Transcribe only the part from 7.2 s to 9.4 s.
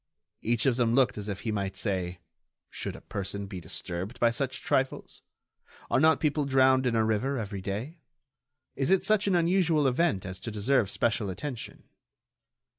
every day? Is it such an